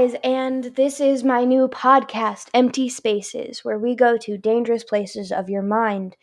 Guys, 0.00 0.16
and 0.24 0.64
this 0.76 0.98
is 0.98 1.24
my 1.24 1.44
new 1.44 1.68
podcast, 1.68 2.48
Empty 2.54 2.88
Spaces, 2.88 3.62
where 3.66 3.78
we 3.78 3.94
go 3.94 4.16
to 4.16 4.38
dangerous 4.38 4.82
places 4.82 5.30
of 5.30 5.50
your 5.50 5.60
mind. 5.60 6.16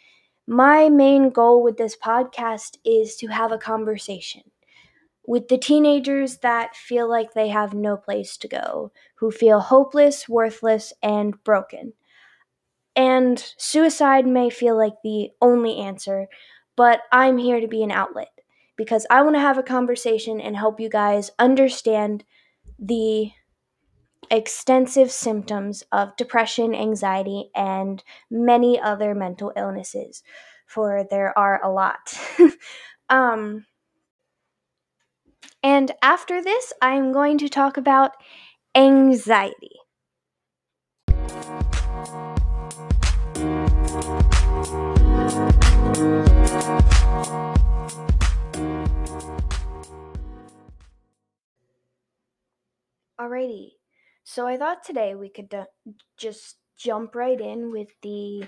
My 0.47 0.89
main 0.89 1.29
goal 1.29 1.61
with 1.61 1.77
this 1.77 1.95
podcast 1.95 2.77
is 2.83 3.15
to 3.17 3.27
have 3.27 3.51
a 3.51 3.59
conversation 3.59 4.41
with 5.27 5.47
the 5.47 5.59
teenagers 5.59 6.39
that 6.39 6.75
feel 6.75 7.07
like 7.07 7.35
they 7.35 7.49
have 7.49 7.75
no 7.75 7.95
place 7.95 8.35
to 8.37 8.47
go, 8.47 8.91
who 9.13 9.29
feel 9.29 9.59
hopeless, 9.59 10.27
worthless, 10.27 10.91
and 11.03 11.43
broken. 11.43 11.93
And 12.95 13.37
suicide 13.57 14.25
may 14.25 14.49
feel 14.49 14.75
like 14.75 14.95
the 15.03 15.29
only 15.39 15.77
answer, 15.77 16.29
but 16.75 17.01
I'm 17.11 17.37
here 17.37 17.59
to 17.59 17.67
be 17.67 17.83
an 17.83 17.91
outlet 17.91 18.31
because 18.75 19.05
I 19.11 19.21
want 19.21 19.35
to 19.35 19.39
have 19.39 19.59
a 19.59 19.63
conversation 19.63 20.41
and 20.41 20.57
help 20.57 20.79
you 20.79 20.89
guys 20.89 21.29
understand 21.37 22.23
the 22.79 23.33
extensive 24.31 25.11
symptoms 25.11 25.83
of 25.91 26.15
depression, 26.17 26.73
anxiety, 26.75 27.49
and 27.55 28.03
many 28.29 28.79
other 28.79 29.15
mental 29.15 29.51
illnesses, 29.55 30.23
for 30.65 31.05
there 31.09 31.37
are 31.37 31.63
a 31.63 31.71
lot. 31.71 32.17
um, 33.09 33.65
and 35.63 35.91
after 36.01 36.41
this, 36.41 36.73
I'm 36.81 37.11
going 37.11 37.37
to 37.39 37.49
talk 37.49 37.77
about 37.77 38.11
anxiety. 38.75 39.77
Alrighty, 53.19 53.76
so 54.29 54.45
I 54.45 54.57
thought 54.57 54.83
today 54.83 55.15
we 55.15 55.29
could 55.29 55.53
uh, 55.53 55.63
just 56.17 56.57
jump 56.77 57.15
right 57.15 57.39
in 57.39 57.71
with 57.71 57.87
the 58.01 58.43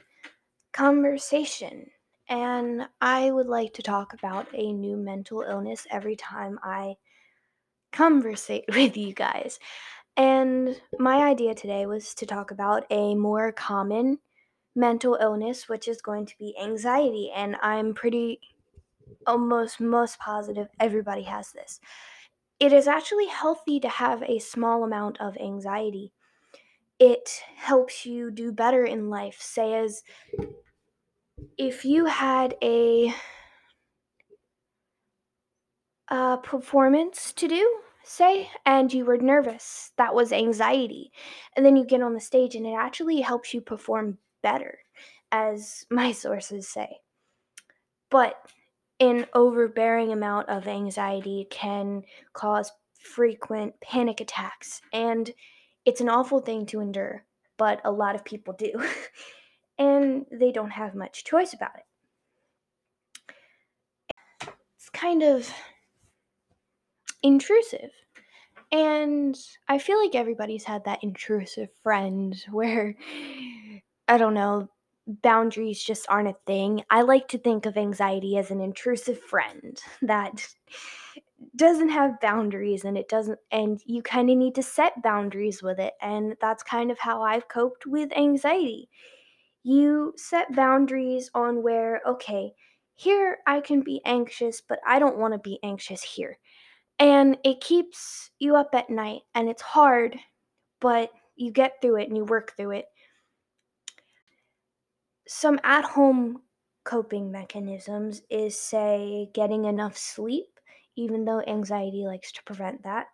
conversation. 0.73 1.85
And 2.27 2.89
I 2.99 3.31
would 3.31 3.47
like 3.47 3.73
to 3.75 3.81
talk 3.81 4.13
about 4.13 4.47
a 4.53 4.73
new 4.73 4.97
mental 4.97 5.41
illness 5.41 5.87
every 5.89 6.17
time 6.17 6.59
I 6.61 6.95
conversate 7.93 8.65
with 8.75 8.97
you 8.97 9.13
guys. 9.13 9.57
And 10.17 10.75
my 10.99 11.25
idea 11.25 11.55
today 11.55 11.85
was 11.85 12.13
to 12.15 12.25
talk 12.25 12.51
about 12.51 12.85
a 12.89 13.15
more 13.15 13.53
common 13.53 14.19
mental 14.75 15.17
illness, 15.21 15.69
which 15.69 15.87
is 15.87 16.01
going 16.01 16.25
to 16.25 16.37
be 16.37 16.57
anxiety. 16.61 17.31
And 17.33 17.55
I'm 17.61 17.93
pretty 17.93 18.41
almost 19.25 19.79
most 19.79 20.19
positive 20.19 20.67
everybody 20.77 21.23
has 21.23 21.53
this. 21.53 21.79
It 22.59 22.73
is 22.73 22.87
actually 22.87 23.27
healthy 23.27 23.79
to 23.79 23.89
have 23.89 24.21
a 24.23 24.39
small 24.39 24.83
amount 24.83 25.19
of 25.21 25.37
anxiety. 25.37 26.11
It 26.99 27.41
helps 27.55 28.05
you 28.05 28.31
do 28.31 28.51
better 28.51 28.83
in 28.83 29.09
life. 29.09 29.37
Say, 29.41 29.73
as 29.75 30.03
if 31.57 31.85
you 31.85 32.05
had 32.05 32.55
a, 32.61 33.13
a 36.09 36.37
performance 36.43 37.31
to 37.33 37.47
do, 37.47 37.79
say, 38.03 38.49
and 38.65 38.91
you 38.93 39.05
were 39.05 39.17
nervous, 39.17 39.91
that 39.97 40.13
was 40.13 40.33
anxiety. 40.33 41.11
And 41.55 41.65
then 41.65 41.77
you 41.77 41.85
get 41.85 42.01
on 42.01 42.13
the 42.13 42.19
stage 42.19 42.55
and 42.55 42.65
it 42.65 42.73
actually 42.73 43.21
helps 43.21 43.53
you 43.53 43.61
perform 43.61 44.17
better, 44.41 44.79
as 45.31 45.85
my 45.89 46.11
sources 46.23 46.67
say. 46.67 46.99
But 48.09 48.35
an 48.99 49.25
overbearing 49.33 50.11
amount 50.11 50.49
of 50.49 50.67
anxiety 50.67 51.47
can 51.49 52.03
cause 52.33 52.71
frequent 52.99 53.73
panic 53.81 54.19
attacks, 54.19 54.81
and 54.91 55.31
it's 55.85 56.01
an 56.01 56.09
awful 56.09 56.39
thing 56.39 56.65
to 56.67 56.81
endure, 56.81 57.25
but 57.57 57.81
a 57.85 57.91
lot 57.91 58.15
of 58.15 58.25
people 58.25 58.53
do, 58.53 58.71
and 59.77 60.25
they 60.31 60.51
don't 60.51 60.71
have 60.71 60.95
much 60.95 61.23
choice 61.23 61.53
about 61.53 61.71
it. 61.77 61.85
It's 64.77 64.89
kind 64.89 65.23
of 65.23 65.49
intrusive. 67.23 67.91
And 68.71 69.37
I 69.67 69.79
feel 69.79 69.99
like 69.99 70.15
everybody's 70.15 70.63
had 70.63 70.85
that 70.85 71.03
intrusive 71.03 71.69
friend 71.81 72.35
where, 72.51 72.95
I 74.07 74.17
don't 74.17 74.33
know, 74.33 74.69
boundaries 75.09 75.83
just 75.83 76.05
aren't 76.09 76.29
a 76.29 76.35
thing. 76.45 76.83
I 76.89 77.01
like 77.01 77.27
to 77.29 77.37
think 77.37 77.65
of 77.65 77.77
anxiety 77.77 78.37
as 78.37 78.51
an 78.51 78.61
intrusive 78.61 79.19
friend 79.19 79.81
that 80.01 80.47
doesn't 81.55 81.89
have 81.89 82.19
boundaries 82.19 82.83
and 82.83 82.97
it 82.97 83.07
doesn't 83.07 83.39
and 83.51 83.81
you 83.85 84.01
kind 84.01 84.29
of 84.29 84.37
need 84.37 84.55
to 84.55 84.63
set 84.63 85.01
boundaries 85.01 85.63
with 85.63 85.79
it 85.79 85.93
and 86.01 86.35
that's 86.41 86.63
kind 86.63 86.91
of 86.91 86.99
how 86.99 87.21
I've 87.21 87.47
coped 87.47 87.85
with 87.85 88.15
anxiety. 88.15 88.89
You 89.63 90.13
set 90.17 90.55
boundaries 90.55 91.31
on 91.33 91.63
where 91.63 92.01
okay, 92.05 92.53
here 92.95 93.37
I 93.47 93.61
can 93.61 93.81
be 93.81 94.01
anxious, 94.05 94.61
but 94.61 94.79
I 94.85 94.99
don't 94.99 95.17
want 95.17 95.33
to 95.33 95.39
be 95.39 95.59
anxious 95.63 96.03
here. 96.03 96.37
And 96.99 97.37
it 97.45 97.61
keeps 97.61 98.31
you 98.39 98.57
up 98.57 98.69
at 98.73 98.89
night 98.89 99.21
and 99.33 99.49
it's 99.49 99.61
hard, 99.61 100.17
but 100.81 101.11
you 101.37 101.51
get 101.51 101.81
through 101.81 101.97
it 101.97 102.09
and 102.09 102.17
you 102.17 102.25
work 102.25 102.55
through 102.57 102.71
it 102.71 102.85
some 105.31 105.59
at 105.63 105.85
home 105.85 106.41
coping 106.83 107.31
mechanisms 107.31 108.23
is, 108.31 108.59
say, 108.59 109.29
getting 109.31 109.65
enough 109.65 109.95
sleep, 109.95 110.59
even 110.95 111.23
though 111.23 111.39
anxiety 111.45 112.03
likes 112.03 112.31
to 112.31 112.43
prevent 112.45 112.81
that. 112.81 113.05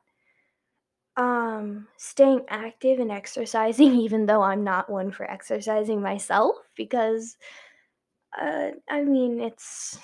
Um, 1.17 1.87
staying 1.97 2.45
active 2.47 2.99
and 2.99 3.11
exercising, 3.11 3.95
even 3.99 4.25
though 4.25 4.41
I'm 4.41 4.63
not 4.63 4.89
one 4.89 5.11
for 5.11 5.29
exercising 5.29 6.01
myself, 6.01 6.55
because, 6.77 7.35
uh, 8.41 8.69
I 8.89 9.03
mean, 9.03 9.41
it's. 9.41 9.99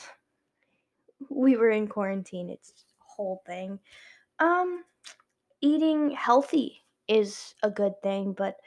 We 1.29 1.55
were 1.55 1.69
in 1.69 1.87
quarantine, 1.87 2.49
it's 2.49 2.73
whole 2.99 3.41
thing. 3.45 3.79
Um, 4.39 4.83
eating 5.61 6.11
healthy 6.11 6.81
is 7.07 7.55
a 7.63 7.69
good 7.69 7.93
thing, 8.03 8.33
but 8.33 8.57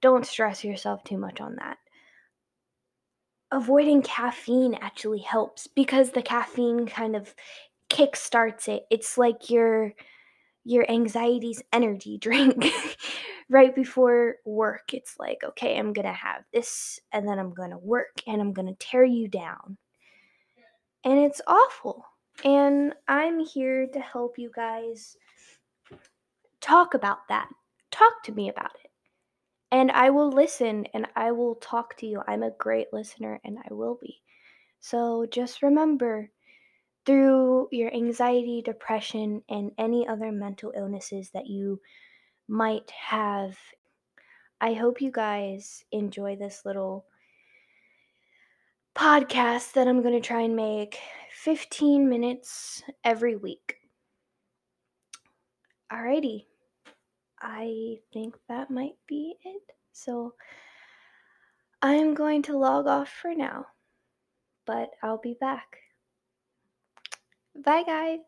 don't 0.00 0.24
stress 0.24 0.64
yourself 0.64 1.04
too 1.04 1.18
much 1.18 1.42
on 1.42 1.56
that 1.56 1.76
avoiding 3.50 4.02
caffeine 4.02 4.74
actually 4.74 5.20
helps 5.20 5.66
because 5.66 6.10
the 6.10 6.22
caffeine 6.22 6.86
kind 6.86 7.16
of 7.16 7.34
kickstarts 7.90 8.68
it. 8.68 8.84
It's 8.90 9.16
like 9.16 9.50
your 9.50 9.92
your 10.64 10.90
anxiety's 10.90 11.62
energy 11.72 12.18
drink 12.20 12.66
right 13.48 13.74
before 13.74 14.36
work. 14.44 14.92
It's 14.92 15.14
like, 15.18 15.38
okay, 15.42 15.78
I'm 15.78 15.92
going 15.92 16.06
to 16.06 16.12
have 16.12 16.42
this 16.52 17.00
and 17.12 17.26
then 17.26 17.38
I'm 17.38 17.54
going 17.54 17.70
to 17.70 17.78
work 17.78 18.20
and 18.26 18.40
I'm 18.40 18.52
going 18.52 18.68
to 18.68 18.74
tear 18.74 19.04
you 19.04 19.28
down. 19.28 19.78
And 21.04 21.18
it's 21.18 21.40
awful. 21.46 22.04
And 22.44 22.92
I'm 23.06 23.40
here 23.40 23.86
to 23.86 24.00
help 24.00 24.38
you 24.38 24.50
guys 24.54 25.16
talk 26.60 26.92
about 26.94 27.26
that. 27.30 27.48
Talk 27.90 28.22
to 28.24 28.32
me 28.32 28.50
about 28.50 28.72
it 28.84 28.87
and 29.70 29.90
I 29.90 30.10
will 30.10 30.30
listen 30.30 30.86
and 30.94 31.06
I 31.14 31.32
will 31.32 31.56
talk 31.56 31.96
to 31.98 32.06
you. 32.06 32.22
I'm 32.26 32.42
a 32.42 32.52
great 32.52 32.92
listener 32.92 33.40
and 33.44 33.58
I 33.58 33.74
will 33.74 33.98
be. 34.00 34.22
So 34.80 35.26
just 35.30 35.62
remember 35.62 36.30
through 37.04 37.68
your 37.72 37.92
anxiety, 37.94 38.62
depression, 38.62 39.42
and 39.48 39.72
any 39.78 40.06
other 40.06 40.30
mental 40.30 40.72
illnesses 40.76 41.30
that 41.32 41.46
you 41.46 41.80
might 42.48 42.90
have, 42.90 43.56
I 44.60 44.74
hope 44.74 45.00
you 45.00 45.10
guys 45.10 45.84
enjoy 45.92 46.36
this 46.36 46.62
little 46.64 47.06
podcast 48.94 49.72
that 49.72 49.86
I'm 49.86 50.02
going 50.02 50.20
to 50.20 50.26
try 50.26 50.42
and 50.42 50.56
make 50.56 50.98
15 51.30 52.08
minutes 52.08 52.82
every 53.04 53.36
week. 53.36 53.76
Alrighty. 55.92 56.47
I 57.40 57.98
think 58.12 58.36
that 58.48 58.70
might 58.70 58.96
be 59.06 59.36
it. 59.44 59.62
So 59.92 60.34
I'm 61.82 62.14
going 62.14 62.42
to 62.42 62.56
log 62.56 62.86
off 62.86 63.08
for 63.08 63.34
now, 63.34 63.66
but 64.66 64.90
I'll 65.02 65.18
be 65.18 65.36
back. 65.40 65.78
Bye, 67.54 67.84
guys. 67.84 68.20